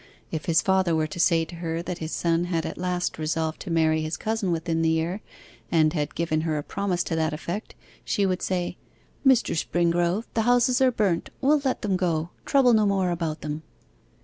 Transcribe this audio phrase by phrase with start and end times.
[0.31, 3.59] If his father were to say to her that his son had at last resolved
[3.61, 5.21] to marry his cousin within the year,
[5.71, 8.77] and had given her a promise to that effect, she would say,
[9.23, 9.55] 'Mr.
[9.55, 13.61] Springrove, the houses are burnt: we'll let them go: trouble no more about them.